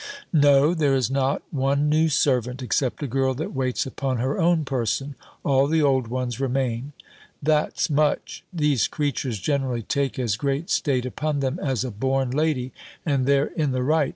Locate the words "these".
8.51-8.87